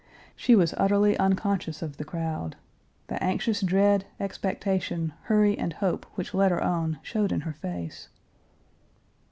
[0.35, 2.55] She was utterly unconscious of the crowd.
[3.05, 8.09] The anxious dread, expectation, hurry, and hope which led her on showed in her face.